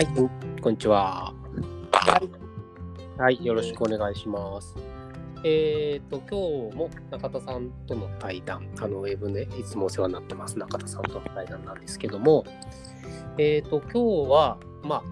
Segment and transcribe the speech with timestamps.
[0.00, 0.08] はい、
[0.62, 1.34] こんにちは。
[1.92, 2.22] は
[3.18, 3.20] い。
[3.20, 4.74] はい、よろしくお願いします。
[5.44, 12.46] えっ、と、今日も中田さんとの対談、あの、ウェブでいつもお世話になってます、中田さんとの対談なんですけども、
[13.36, 13.90] えっ、と、今
[14.24, 15.02] 日は、まあ、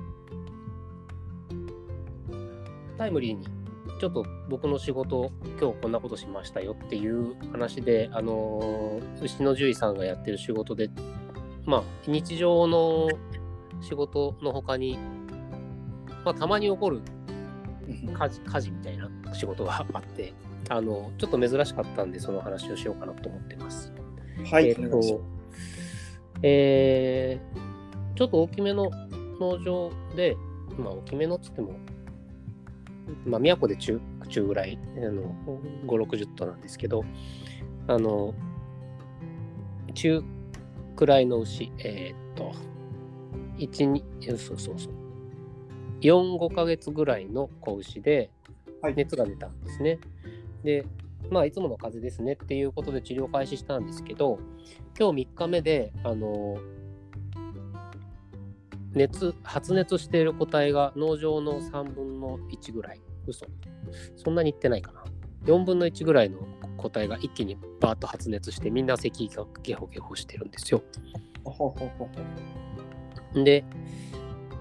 [2.97, 3.47] タイムリーに、
[4.01, 5.31] ちょっと僕の仕事、
[5.61, 10.89] 今日こんなことしましたよっていう話で、あのー牛の獣医さんがやってる仕事で、
[11.67, 13.11] まあ、日常の
[13.81, 14.99] 仕事の他に、
[16.25, 17.01] まあ、たまに起こる
[17.87, 20.35] 家事家事みたいな仕事があって、
[20.69, 23.93] あの、ちょっと珍しかったんで、その話をしようかなと思ってます。
[24.51, 24.69] はい。
[24.69, 25.01] えっ、と、
[26.43, 27.69] えー
[28.19, 28.91] ちょっと大きめの
[29.39, 30.37] 農場で、
[30.77, 31.77] まあ大きめのっつっても、
[33.25, 35.37] まあ宮古で中中ぐらい、あの
[35.87, 37.05] 5、60頭なんですけど、
[37.87, 38.35] あの、
[39.95, 40.25] 中
[40.97, 42.53] くらいの牛、えーっと、
[43.59, 44.93] 1、2、えそうそうそう、
[46.01, 48.31] 4、5ヶ月ぐらいの子牛で
[48.81, 49.99] はい熱が出たんですね。
[50.63, 50.85] で、
[51.31, 54.39] まあ、いつもの風邪ですねっていうことで治療開始したんですけど、
[54.99, 56.59] 今日3日目で、あの、
[58.95, 63.47] 熱、発熱している個体が農場の3分の1ぐらい、嘘。
[64.17, 65.05] そんなにいってないかな。
[65.45, 66.39] 4分の1ぐらいの
[66.77, 70.83] 個体が一気にバーッと発熱して、みんな咳がゲホゲホしてるんですよ。
[71.45, 72.09] ほほほほほ
[73.45, 73.65] で、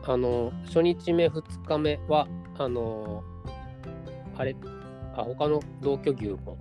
[0.06, 3.23] あの、初日目、2日目は、あの、
[4.38, 4.56] あれ、
[5.16, 6.58] あ他の同居牛も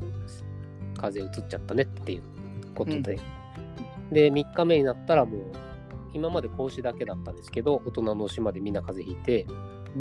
[0.96, 2.22] 風邪うつっちゃったねっていう
[2.74, 3.18] ことで、
[4.10, 5.42] で、3日目になったらもう、
[6.14, 9.46] 今まで子牛だけだったんですけど、大人の牛までみんな風邪ひいて、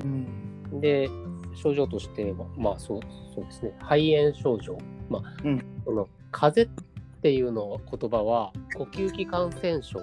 [0.03, 0.81] うん。
[0.81, 1.09] で、
[1.53, 2.99] 症状としては、まあそう
[3.33, 4.77] そうですね、肺炎症状。
[5.09, 5.65] まあ、うん。
[5.85, 9.99] その風邪っていうの言葉は、呼吸器感染症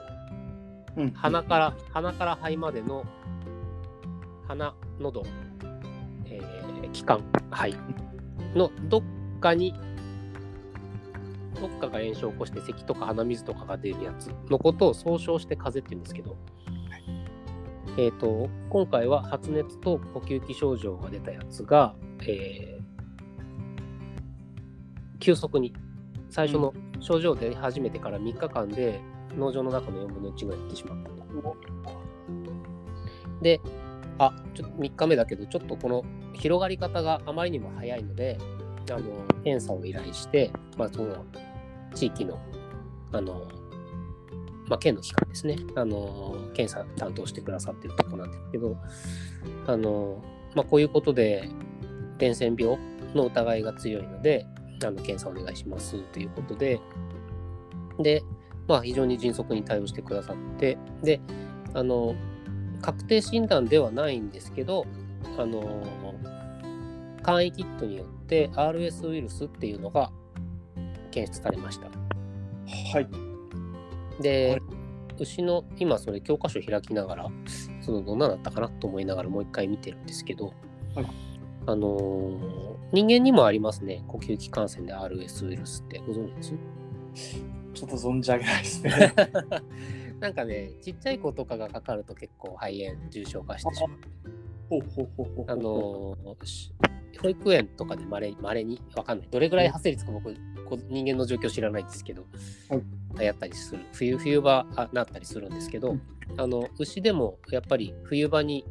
[0.96, 1.10] うん。
[1.12, 3.04] 鼻から鼻から肺までの
[4.48, 5.22] 鼻喉、
[6.26, 7.74] えー気管肺
[8.54, 9.02] のどっ
[9.40, 9.74] かに
[11.58, 16.36] どっかが炎症を起こして咳とか鼻水とかが出るやつのことを総称して風邪って言うんですけど、
[17.96, 21.94] えっ、と今回は発熱と呼吸器症状が出たやつが、
[22.26, 22.82] えー
[25.22, 25.72] 急速に
[26.30, 29.00] 最初の症状出始めてから3日間で
[29.36, 31.22] 農場の中の4分の1ぐらいいってしまったと。
[33.42, 33.60] で、
[34.18, 36.04] あ、ちょっと3日目だけど、ちょっとこの
[36.34, 38.38] 広がり方があまりにも早いので、
[38.90, 39.00] あの、
[39.44, 41.24] 検査を依頼して、まあ、その、
[41.94, 42.38] 地域の、
[43.12, 43.48] あの、
[44.68, 48.76] まあ、県の機関ですね、あの、検査担当してくださってるとこなんですけど、
[49.66, 50.22] あの、
[50.54, 51.48] まあ、こういうことで、
[52.18, 52.78] 伝染病
[53.14, 54.46] の疑いが強いので、
[54.84, 56.80] あの、検査お願いしますということで、
[57.98, 58.22] で、
[58.68, 61.20] まあ、非常に迅速に対応してくださって、で、
[61.74, 62.14] あの、
[62.80, 64.86] 確定診断ではないんですけど、
[65.38, 65.62] あの、
[67.22, 70.10] 簡易キットによって RS ウイルスっていうのが
[71.10, 71.86] 検出されました。
[72.92, 73.08] はい。
[74.22, 74.62] で、はい。
[75.18, 77.28] 牛の、今それ教科書開きながら、
[77.80, 80.52] そのどんなだったかなと思いながらもう一回見てるんですけど、
[80.94, 81.06] はい。
[81.66, 85.98] あのー人間にもありますね、呼吸器感染で RS ウイルスって。
[86.06, 86.54] ご存知です？
[87.74, 89.14] ちょっと存じ上げないですね。
[90.20, 93.98] なんかね、ちっちゃい子とかがかかると結構肺炎、重症化してしまう。
[94.70, 95.44] ほうほうほうほう。
[95.48, 96.16] あの
[97.20, 99.28] 保育園とかでまれまれに、わかんない。
[99.30, 100.34] どれぐらい発生率か僕、
[100.64, 102.24] こ人間の状況知らないんですけど、
[103.18, 103.84] 流行ったりする。
[103.92, 106.02] 冬冬場あなったりするんですけど、うん
[106.38, 108.64] あの牛でもやっぱり冬場に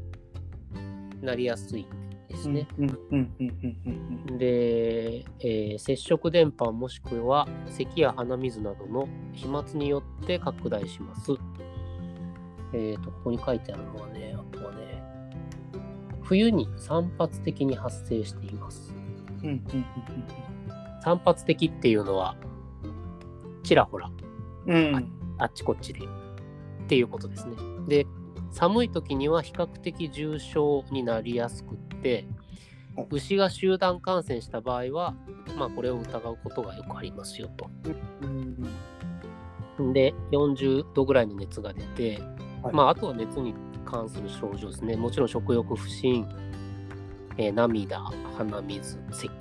[1.21, 1.85] なりやすい
[2.31, 2.67] ですね。
[4.37, 11.33] で、えー接触伝播もしくは咳や鼻水などの飛沫によって拡大します。
[12.73, 15.03] えっ、と、ここに書いてあるのはね、あとはね、
[16.21, 18.93] 冬に散発的に発生しています。
[21.03, 22.35] 散発的っていうのは、
[23.63, 24.09] ちらほら。
[24.67, 25.11] うん。
[25.37, 27.55] あっちこっちでっていうことですね。
[27.87, 28.07] で、
[28.51, 32.25] 寒い時には比較的重症になりやすくって
[32.95, 35.15] はい、牛が集団感染した場合は、
[35.57, 37.69] まあ、これを疑うことがよくありますよと。
[39.79, 39.93] うん。
[39.93, 42.21] で、40度ぐらいの熱が出て、
[42.61, 42.73] はい。
[42.73, 43.53] まあ、あとは熱に
[43.85, 44.95] 関する症状ですね。
[44.95, 46.27] もちろん食欲不振、
[47.37, 47.99] えー涙、
[48.37, 49.31] 鼻水、咳、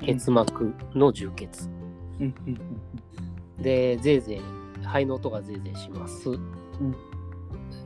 [0.00, 1.68] 結膜の充血。
[2.20, 2.34] うん。
[2.46, 3.62] うん。
[3.62, 4.40] で、ぜいぜい、
[4.84, 6.30] 肺の音がぜいぜいします。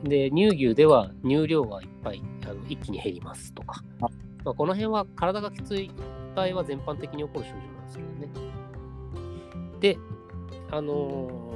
[0.05, 3.83] で、乳牛では乳量がいっぱいあの一気に減りますとか。
[4.01, 4.09] あ
[4.45, 5.91] まあ、この辺は体がきつい
[6.35, 8.29] 場合は全般的に起こる症状なんですけどね。
[9.81, 9.99] で、
[10.71, 11.51] あのー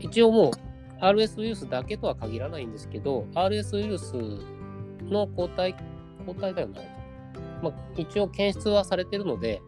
[0.00, 4.14] 一応もう RS ウイルスだけとは限らないんですけど、RS ウイルス
[5.02, 5.74] の抗体、
[6.26, 6.88] 抗体だよね。
[7.62, 9.62] まあ、一応検出はされてるので、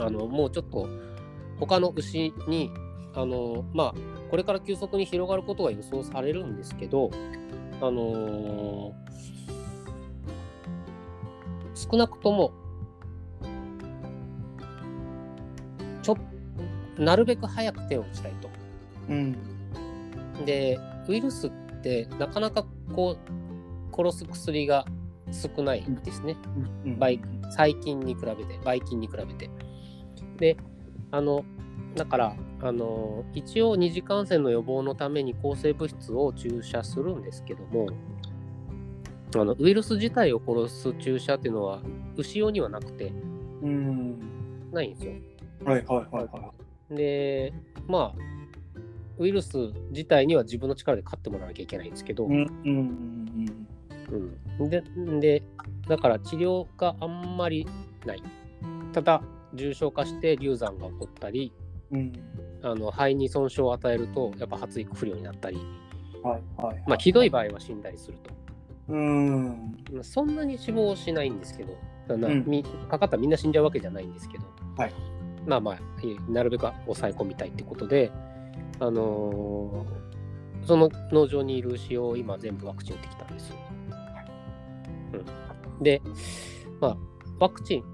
[0.00, 0.88] あのもうちょっと
[1.58, 2.70] 他の牛に、
[3.16, 3.94] あのまあ、
[4.30, 7.10] これから急速に広がることが予想されるんですけど、
[7.80, 9.06] あのー
[11.76, 12.52] 少なくとも、
[16.02, 16.16] ちょ
[16.98, 18.48] なるべく早く手を打ちたいと。
[19.10, 19.36] うん。
[20.46, 21.50] で、ウイルスっ
[21.82, 22.64] てなかなか
[22.94, 24.86] こう、殺す薬が
[25.30, 26.36] 少ないですね。
[26.84, 26.98] うん
[27.50, 29.50] 細菌に比べて、ばい菌に比べて。
[30.38, 30.56] で、
[31.10, 31.44] あの、
[31.94, 37.88] だから、あの、一応二次感染の予防のために抗生物質を注射するんですけども、
[39.34, 41.82] あのウイルス自体を殺す注射っていうのは
[42.16, 43.12] 牛用にはなくて
[43.62, 44.18] うん。
[44.72, 45.12] ないんですよ。
[45.64, 46.52] はいはいはいは
[46.90, 47.52] で、
[47.86, 48.20] まあ、
[49.18, 49.56] ウイルス
[49.90, 52.26] 自体には自分の力で勝ってもらわなきゃいけないんですけど、い。
[52.26, 53.66] うんうん
[54.60, 54.82] うん、で
[55.20, 55.42] で
[55.88, 57.66] だから治療があんまり
[58.04, 58.22] ない
[58.92, 59.20] ただ
[59.52, 61.52] 重症化して流産が起こったり
[61.90, 62.12] うんうん。
[62.66, 65.58] あの肺に損傷を与えるとやっぱ発育不良になったり、
[66.22, 66.84] はいはい。
[66.86, 68.34] まあ、ひどい場合は死んだりすると。
[68.88, 69.76] うん。
[69.92, 71.76] まあそんなに死亡しないんですけど
[72.08, 72.44] だなうん。
[72.46, 74.44] みかかったらみんな死んじゃうわけじゃないんですけど、
[74.76, 74.92] はい。
[75.46, 78.10] まあまあえなるべく抑え込みたいってことで、
[78.80, 80.06] あのー
[80.66, 83.50] その農場にいる牛を今全部ワクチン打ってきたんです。
[83.50, 83.56] よ。
[85.78, 86.02] うん、で、
[86.80, 86.96] まあ、
[87.38, 87.84] ワクチン、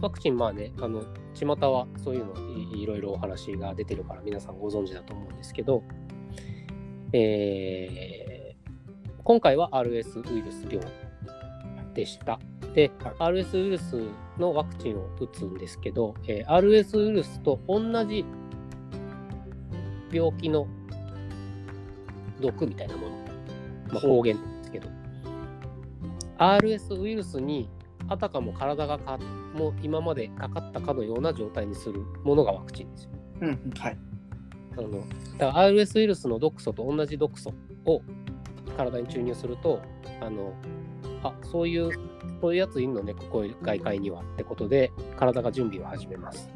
[0.00, 1.02] ワクチン、まあね、あの、
[1.34, 5.82] 巷はそういうのいいろいろお話が出てるから皆さんご存知だと思うんですけど、
[7.12, 8.42] えー
[9.24, 10.84] 今回は RS ウイルス病
[11.94, 12.40] でした。
[12.74, 12.90] で、
[13.20, 14.02] RS ウイルス
[14.36, 18.24] のワクチンを打つんですけど、えー RS ウイルスと同じ
[20.10, 20.66] 病気の
[22.40, 23.16] 毒みたいなもの、
[23.92, 24.88] まあ、なんですけど、
[26.38, 27.70] RS ウイルスに
[28.12, 29.18] あたかも体がか
[29.54, 33.10] もう今までかかったかのような状態にするものがワクチンですよ。
[33.40, 33.70] うんうん。
[33.78, 33.98] はい。
[34.76, 34.90] あの
[35.38, 37.52] だから RS ウイルスの毒素と同じ毒素
[37.84, 38.00] を
[38.76, 39.80] 体に注入すると、
[40.20, 40.54] あの
[41.22, 41.90] あそういう、
[42.40, 46.50] そういうやついんのね、こういう外界にはってことで、体が準備を始めます。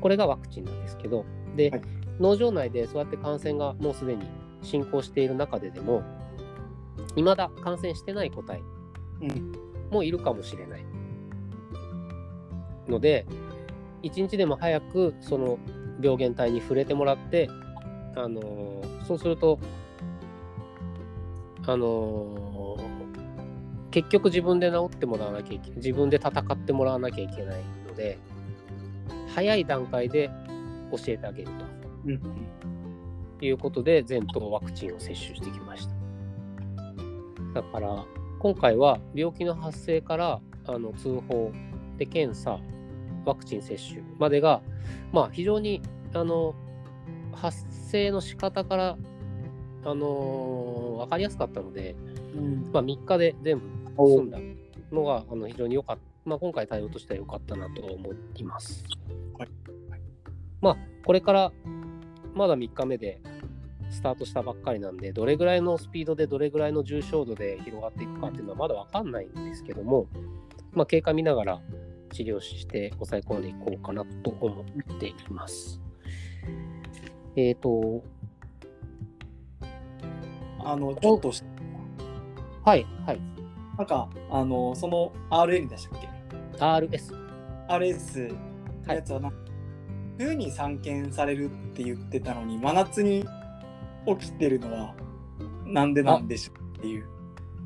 [0.00, 1.24] これがワクチンなんですけど、
[1.56, 1.82] で、はい
[2.20, 4.24] 農場内でそうやって感染がもうすでに
[4.62, 6.02] 進行している中ででも、
[7.16, 8.62] 未だ感染してない個体
[9.20, 9.52] うん。
[9.94, 10.84] もいるかもしれない。
[12.88, 13.24] ので、
[14.02, 15.58] 一日でも早くその
[16.02, 17.48] 病原体に触れてもらって、
[18.16, 19.58] あのーそうすると、
[21.66, 22.94] あのー
[23.90, 28.18] 結局自分で治ってもらわなきゃいけ自分で戦ってもらわなきゃいけないので、
[29.32, 30.30] 早い段階で
[30.90, 31.48] 教えてあげる。
[33.38, 35.94] ということで、全頭ワクチンを接種してきました。
[37.60, 38.04] だから、
[38.44, 41.50] 今回は病気の発生からあの通報
[41.96, 42.60] で検査、
[43.24, 44.60] ワクチン接種までが、
[45.12, 45.80] まあ、非常に
[46.12, 46.54] あの
[47.32, 48.98] 発生の仕方から、
[49.86, 51.96] あの分かりやすかったので、
[52.36, 52.70] うん。
[52.70, 53.64] まあ、3日で全部
[53.96, 54.38] お済んだ
[54.92, 58.84] のがあの非常に良かった、まあ、今回対応としては良かったなと思います。
[59.38, 59.48] はい
[60.60, 61.52] まあ、これから
[62.34, 63.22] まだ3日目で
[63.90, 70.06] スタートしたばっかりなんで、どれぐらいのスピードでどれぐらいの重症度で広がっていくかっていうのはまだ分かんないんですけども、
[70.72, 71.60] まあ、経過見ながら
[72.12, 74.64] 治療して抑え込んでいこうかなと思
[74.94, 75.80] っています。
[77.36, 78.04] えっ、と、
[80.60, 81.42] あの、ちょっとし、
[82.64, 83.20] はい、はい、
[83.76, 86.08] なんか、あの、その RN でしたっけ
[86.58, 87.24] ？RS。
[87.68, 88.36] RS
[88.86, 89.32] のやつはな、
[90.18, 93.24] 冬に散見されるって言ってたのに、真夏に
[94.06, 94.94] 起きてるのは、
[95.66, 97.06] なんでなんでしょうっていう。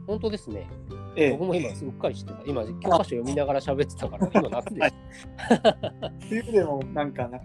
[0.06, 0.66] 本当ですね。
[1.16, 2.40] ええ僕も今すっかりしてた。
[2.46, 4.94] 今、教科書読みながら喋ってたから、今夏です。
[6.28, 7.40] 冬でもなんかな、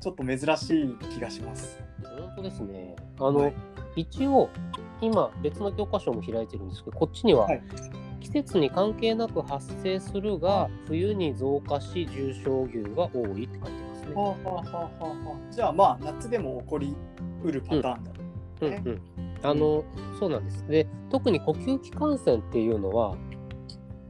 [0.00, 1.82] ちょっと珍しい気がします。
[2.02, 2.96] 本当ですね。
[3.18, 3.54] あの、はい
[3.94, 4.48] 一応、
[5.02, 7.62] 今、別の教科書も開いてるんですけど、こっちには、はい
[8.22, 14.14] 季節に関係なく発生するが、冬に増加し、重症牛が多いって書いてますね。
[14.14, 16.96] はあはあはあじゃあまあ、夏でも起こり
[17.42, 18.12] うるパターンだ。
[18.62, 19.00] うんうん。
[19.42, 19.84] あの、
[20.18, 20.66] そうなんです。
[20.68, 23.16] で、特に呼吸器感染っていうのは、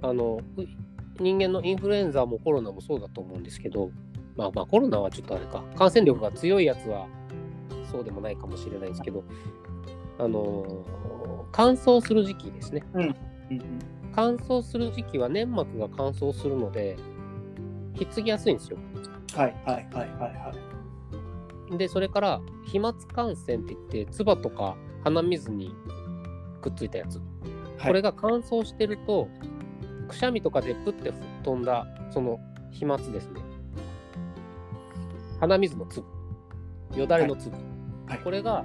[0.02, 0.62] あの、う
[1.20, 3.90] 人間のインフルエンザもコロナもそうだと思うんですけど、
[4.36, 7.06] まあまあコロナはちょっとあれか、感染力が強いやつは
[7.90, 9.24] そうでもないかもしれないですけど、
[10.18, 10.84] あの、
[11.52, 12.82] 乾燥する時期ですね。
[12.94, 13.14] うんうん
[14.14, 16.96] 乾燥する時期は粘膜が乾燥するので、
[17.94, 18.78] ひっつきやすいんですよ。
[19.36, 20.52] はいはいはいはいは
[21.72, 21.78] い。
[21.78, 25.74] で、それから飛沫感染って言って、唾とか鼻水に
[26.60, 27.18] くっついたやつ。
[27.18, 27.26] はい
[27.88, 29.28] これが乾燥してると、
[30.06, 31.12] くしゃみとかでプッて
[31.42, 32.38] 飛んだ、その
[32.70, 33.40] 飛沫ですね。
[35.40, 36.06] 鼻水の粒、
[36.96, 37.56] よだれの粒。
[38.06, 38.64] はいこれが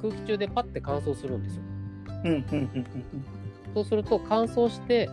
[0.00, 1.62] 空気中でパッて乾燥するんですよ。
[2.24, 3.24] うんうんうんうん
[3.74, 5.10] そうすると乾燥して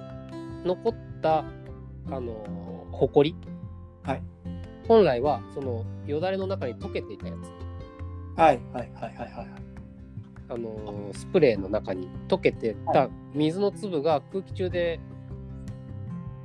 [0.63, 1.43] 残った、あ
[2.11, 3.35] のー、ほこり、
[4.03, 4.23] はい
[4.91, 8.35] 本来はそのよだれの中に溶けていたやつ、うん。
[8.35, 9.47] はいはいはいはいはい。
[10.49, 14.99] あのースプレーの中に溶けてた水の粒が空気中で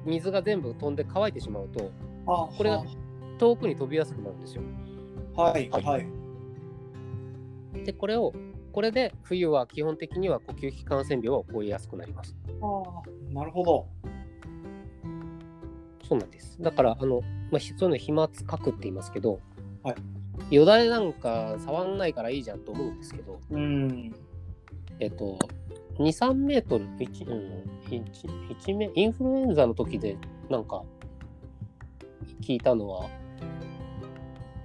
[0.05, 1.91] 水が全部飛んで乾いてしまうと
[2.29, 2.85] あこれが
[3.39, 4.63] 遠くに飛びやすくなるんですよ。
[5.35, 7.85] はいはい。
[7.85, 8.33] でこれを
[8.73, 12.37] これで冬は基本的には呼吸器感染病は起こりやすくなります。
[12.63, 13.89] ああ、なるほど。
[16.09, 16.63] そうなんです。
[16.63, 19.41] だから、あの、まあ、ひそういうの飛沫かくって言いますけど、
[19.83, 19.97] はい
[20.51, 24.15] よだれなんか触んないからいいじゃんと思うんですけど、うん。
[25.01, 25.39] えっと、
[25.99, 28.05] 2、3メートル、1、うん、1、
[28.61, 30.17] 1メインフルエンザの時で、
[30.49, 30.83] なんか、
[32.43, 33.09] 聞いたのは、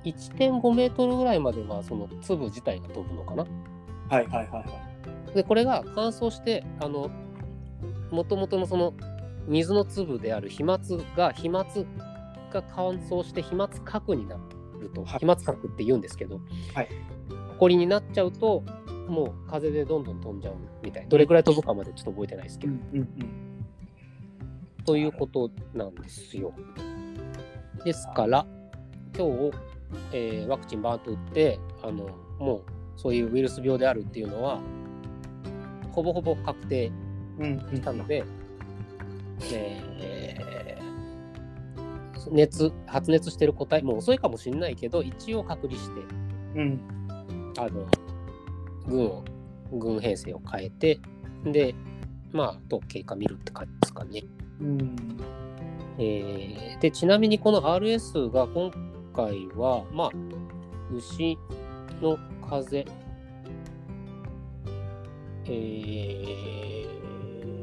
[0.04, 3.46] 1.5メートルぐらいまでは、その粒自体が飛ぶのかな？
[4.10, 4.64] はいはいはいは
[5.32, 5.36] い。
[5.36, 7.10] で、これが乾燥して、あの、
[8.12, 8.94] もともとのその
[9.48, 10.80] 水の粒である飛沫
[11.16, 11.66] が、飛沫
[12.52, 14.38] が乾燥して飛沫核にな
[14.80, 16.40] ると、はい飛沫核って言うんですけど、
[16.74, 16.88] はい
[17.60, 18.64] 埃になっちゃうと、
[19.08, 21.08] もう風でどんどん飛んじゃうみたい。
[21.08, 23.08] どれくらい飛ぶかまでちょっと覚えてないですけど、うんうん
[24.84, 26.54] ということなんですよ。
[27.86, 28.48] ですから、
[29.16, 29.52] 今日、
[30.12, 32.64] えーワクチンバーンと打って、あの、もう
[32.96, 34.60] そういうウイルス病であるっていうのは、
[35.92, 36.92] ほぼほぼ確定
[37.38, 37.44] うん。
[37.44, 37.76] うんうん。
[37.76, 38.24] したので、
[39.54, 39.81] えー
[42.32, 46.02] 熱発熱してる個体もう遅いかもしれないけど一応隔離して
[46.56, 46.82] うん。
[47.58, 47.88] あの
[48.88, 49.24] 軍を
[49.72, 51.00] 軍編成を変えて
[51.46, 51.76] で
[52.32, 54.24] まあと経過見るって感じですかね。
[54.60, 54.96] うん。
[55.98, 58.72] えーでちなみにこの RS が今
[59.16, 60.12] 回はまあ
[60.92, 61.38] 牛
[62.02, 62.18] の
[62.50, 63.02] 風邪
[65.46, 66.81] えー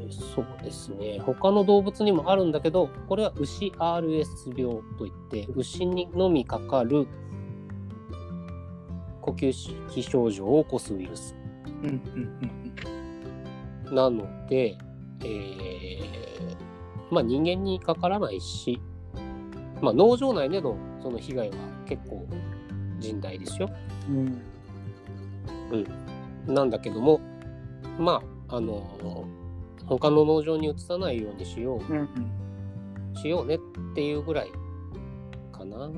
[0.09, 7.07] そうですね他の動物にもあるんだけどこれは牛 RS 病といって牛にのみかかる
[9.21, 11.35] 呼吸器症状を起こすウイルス
[11.65, 11.99] うんうん
[13.89, 14.77] うんなので、
[15.21, 16.29] えー
[17.11, 18.79] まあ人間にかからないし、
[19.81, 22.27] まあ農場内でのその被害は結構
[22.99, 23.69] 甚大ですよ。
[24.09, 24.41] うん。
[26.53, 27.19] なんだけども、
[27.99, 29.25] まあ、あの、
[29.97, 32.03] 他の農場に移さないようにしようんうん。
[33.15, 33.59] う、しようねっ
[33.95, 34.51] ていうぐらい
[35.51, 35.89] かな。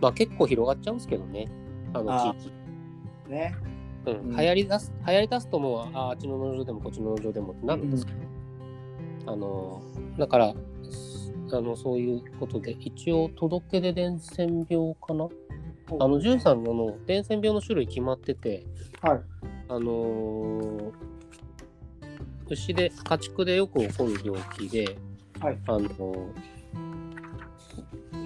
[0.00, 1.48] まあ結構広がっちゃうんですけどね、
[1.94, 2.52] あのあ地域。
[3.30, 3.54] ね。
[4.06, 9.82] うん、うん流行り出す、流行り出すともう、ああ、あっちの農場でもこっちの農場でもってなるんですけど、あの、
[10.18, 10.54] だから、
[10.90, 15.28] すあの、そういうことで、一応、届け出伝染病かな
[15.98, 18.66] あの、13のの伝染病の種類決まってて、
[19.00, 19.20] はい。
[19.70, 20.92] あのー
[22.48, 24.96] 牛で、家畜でよく起こる病気で、
[25.40, 26.32] はいあのー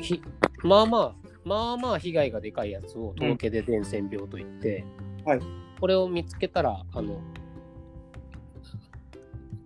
[0.01, 0.21] ひ
[0.65, 1.15] まあまあ、
[1.45, 4.85] まあまあ被害がでかいやつを届け出伝染病といって、
[5.25, 5.41] はい
[5.81, 7.21] これを見つけたら、あの、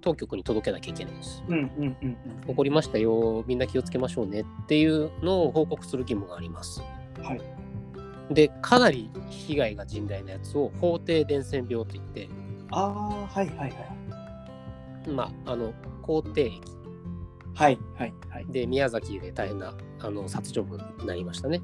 [0.00, 1.44] 当局に届けなきゃいけないです。
[1.46, 2.46] うんうんうんうん。
[2.46, 6.80] 起こりましたよ、みんな気をつけましょうねっていうのを報告する義務があります。
[7.22, 8.34] はい。
[8.34, 12.30] で、かなり被害が甚大なやつを法定伝染病といって、
[12.70, 13.95] ああ、はいはいはい。
[15.06, 15.72] まあ、あの、
[16.02, 16.60] 口蹄疫
[17.54, 18.46] はいはいはい。
[18.50, 21.62] で、宮崎で大変なあの殺処分になりましたね。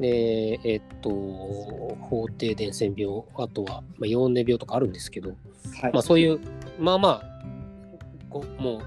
[0.00, 5.30] で、えっと、法定伝染病、あとは、まあ、ヨーネ病とかあるんですけど、
[5.80, 5.92] はい。
[5.92, 6.40] まあ、そういう、
[6.78, 7.22] まあまあ、
[8.30, 8.82] こもう、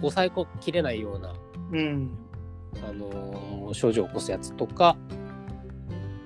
[0.00, 1.34] 抑えきれないような、
[1.72, 2.10] うん。
[2.88, 4.96] あのー症状を起こすやつとか、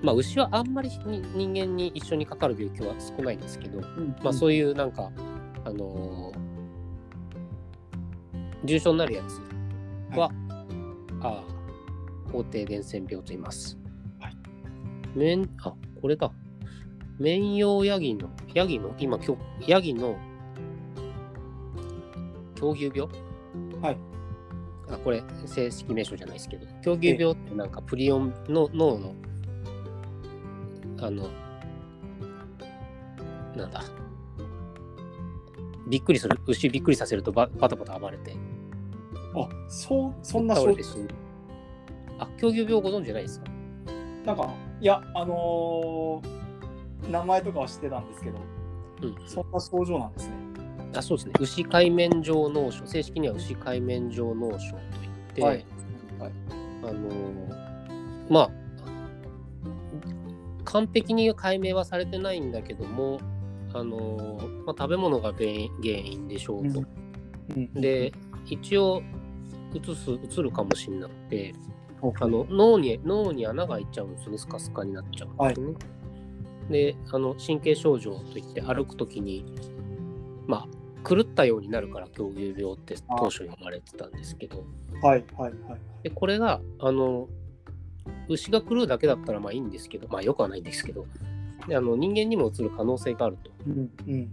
[0.01, 3.81] まあ、牛はあんまりに人間に一緒にかかる病気は少ないんですけど、
[4.23, 5.11] まあ、そういうなんか、
[5.65, 6.45] あのー
[8.63, 9.41] 重症になるやつ
[10.17, 10.31] は、
[11.21, 11.43] ああ
[12.31, 13.77] 法定伝染病と言います。
[14.19, 14.37] はい。
[15.15, 16.31] 面あこれだ。
[17.19, 20.17] 綿羊ヤギの、ヤギの、今、きょヤギの
[22.55, 23.07] 狂牛病？
[23.81, 23.97] はい。
[24.89, 29.13] あ、これ、正式名称じゃないですけど、狂牛病ってなんかプリオンの脳の、
[31.01, 31.29] あの、
[33.55, 33.83] なんだ、
[35.87, 38.35] びっくりする、牛びっくりさせるとババタバタ暴れて、
[39.35, 41.07] あ、そう、そんな症倒れて死ぬ。
[42.19, 43.45] あ、狂牛病ご存知ないですか？
[44.25, 46.45] なんか、いや、あのー
[47.11, 48.39] 名前とかは知ってたんですけど、
[49.03, 50.33] うん、そんな症状なんですね。
[50.95, 51.33] あそうですね。
[51.39, 54.79] 牛海綿状脳症、正式には牛海綿状脳症といっ
[55.35, 55.65] て、はい。
[56.17, 56.31] はい。
[56.83, 58.49] あのーまあ、
[60.63, 63.19] 完璧に解明はされてないんだけども、
[63.75, 66.83] あのーまあ、食べ物が原因でしょうと。
[67.55, 68.13] うん、で、
[68.45, 69.03] 一応、
[69.73, 71.53] 移す、移るかもしれなくて、
[72.19, 75.75] あの脳に脳に穴が開いちゃうんですよね、スカスカになっちゃうんですよね。
[76.69, 79.45] で、あの神経症状といって歩くときに、
[80.47, 84.63] まあ、狂ったようになるから狂牛病って当初呼ばれてたんですけど、
[85.01, 85.79] はいはいはい。
[86.03, 87.27] でこれが、あの、
[88.29, 91.05] 牛が狂うだけだったらまあいいんですけど、まあよくはないんですけど、
[91.67, 93.51] であの人間にも移る可能性があると。
[93.67, 94.29] うんうん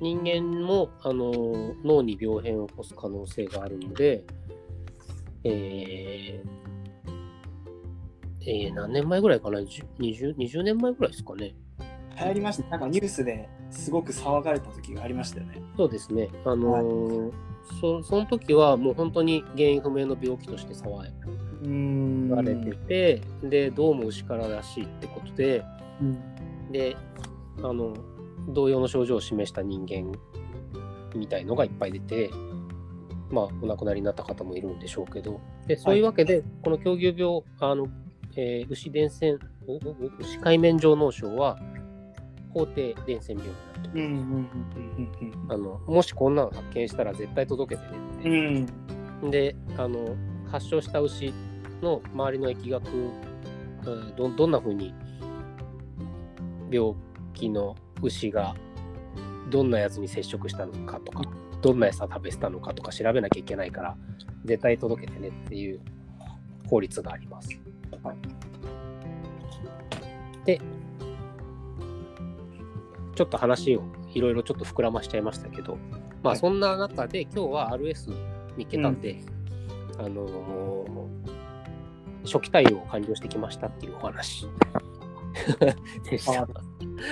[0.00, 4.24] 人間もあの脳に病変を起こす可能性があるので、
[5.44, 6.62] えー
[8.44, 11.54] えー何年前ぐらいかな？20, 20年前ぐらいですかね。
[12.18, 12.68] 流行りました。
[12.70, 15.62] なんかニュースですごく騒がれた時がありましたよね。
[15.76, 16.28] そうですね。
[16.44, 17.32] あのー
[17.80, 25.64] そその時はもう本当に原因不明の病気として騒がれてて、で、どうも牛かららしいってことで、
[26.00, 26.31] うん
[26.72, 26.96] で、
[27.62, 27.94] あの、
[28.48, 30.12] 同様の症状を示した人間
[31.14, 32.30] みたいのがいっぱい出て、
[33.30, 37.88] まあ、お亡くなりになった方もいるんでしょうけど、でそういうわけで、この狂牛病、あの
[38.36, 39.38] えー牛伝染、
[40.18, 41.58] 牛海綿状脳症は、
[42.52, 44.26] 法定伝染病に
[45.06, 45.54] なってま
[45.86, 45.90] す。
[45.90, 48.28] もしこんなの発見したら絶対届けてねって。
[48.28, 48.66] うん。
[49.22, 50.16] うんであの
[50.50, 51.32] 発症した牛
[51.80, 52.88] の周りの疫学、
[53.86, 54.94] うんどどんな風に
[56.72, 56.94] 病
[57.34, 58.54] 気の牛が
[59.50, 61.22] どんなやつに接触したのかとか
[61.60, 63.96] どんな餌食べてたのかとか調べなきゃいけないから
[64.44, 65.80] 絶対届けてねっていう
[66.68, 67.48] 法律があります。
[68.02, 68.16] はい
[70.44, 70.60] で
[73.14, 75.80] ちょっと話をいろいろちょっと膨らましちゃいましたけどま
[76.24, 78.12] あはいそんな中で今日は RS
[78.56, 79.20] 見っけたんで、
[79.98, 80.82] あのー
[82.24, 84.46] 初期対応を完了してきましたっていうお話
[86.10, 86.46] でした。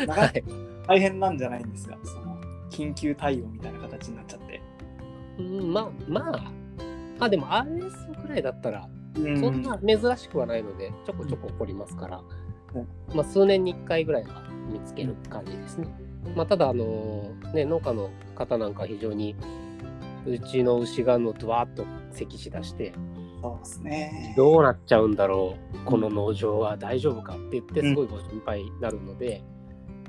[0.05, 0.45] あなかなかはい、
[0.89, 1.97] 大変なんじゃないんですか？
[2.05, 2.39] その
[2.71, 4.61] 緊急対応みたいな形になっちゃって。
[5.39, 6.53] うんまあまあ
[7.19, 12.23] まあでも RS くらいだったらうそんな珍しくはないのでちょこちょこ起こりますから、
[12.75, 15.89] うんまあ数年に1回ぐらいは見つける感じですね。
[16.37, 19.35] まあただあのーね農家の方なんかは非常に
[20.27, 22.93] うちの牛がのドワーッと咳しだして
[23.43, 24.35] そうですね。
[24.37, 29.43] どうなっちゃうんだろうこの農場は大丈夫かって言ってすごいご心配になるので、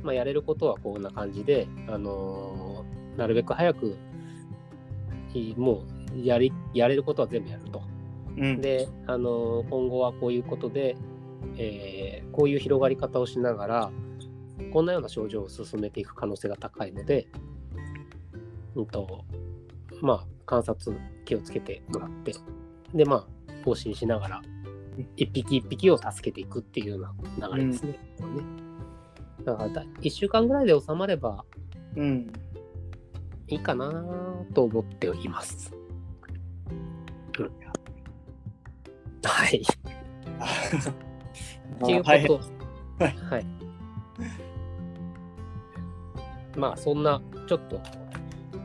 [0.03, 3.97] まあ、やれることはこんな感じで、あのーなるべく早く
[5.33, 5.83] いも
[6.15, 7.83] うやりやれることは全部やると。
[8.37, 10.95] うん、で、あのー今後はこういうことで、
[11.57, 13.91] えーこういう広がり方をしながら
[14.71, 17.27] こんなような症状を進めていく可能性が高いので、
[18.75, 19.25] うんと
[20.01, 22.33] まあ、観察気をつけてもらって
[22.93, 24.41] でまあ方針しながら
[24.97, 27.99] うん一匹一匹を助けていくっていうような流れですね。
[28.17, 28.60] これね
[29.45, 31.43] だからだ1週間ぐらいで収まれば
[31.95, 32.31] うん。
[33.47, 33.91] いいかな
[34.53, 35.73] と思っています。
[37.37, 37.51] うん
[39.23, 39.61] はい。
[41.83, 42.39] っていうこ
[42.99, 43.03] と。
[43.03, 43.45] はいはい。
[46.55, 47.79] まあそんなちょっと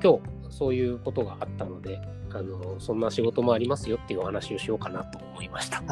[0.03, 1.99] 今日そういうことがあったので、
[2.33, 5.83] あのそんな仕事もありますよっていうお話をしようかなと思いました。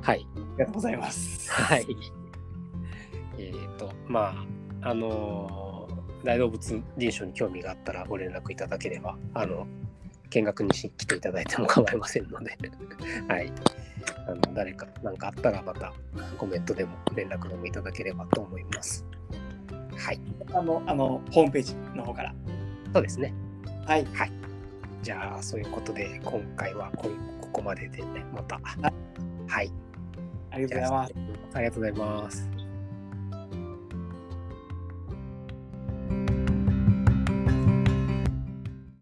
[0.00, 0.26] はい。
[0.34, 1.50] ありがとうございます。
[1.50, 1.86] はい。
[3.84, 4.46] えっ、と、ま
[4.82, 5.64] あ、あのー
[6.24, 9.66] 大動物臨床に興味があったらご連絡いただければ、あの、
[10.30, 12.56] 見学にし来ていただいても構いませんので、
[13.28, 13.52] はい。
[14.26, 15.92] あの誰か何かあったらまた
[16.36, 19.04] コメントでも連絡でもいただければと思います。
[19.96, 20.20] はい。
[20.52, 22.34] あの、あの、ホームページの方から。
[22.92, 23.34] そうですね。
[24.14, 24.32] はい。
[25.02, 27.08] じゃあ、そういうことで、今回はこ
[27.40, 28.58] ここまででね、また。
[29.46, 29.70] はい。
[30.50, 31.14] ありがとうございます。
[31.52, 32.53] ありがとうございます。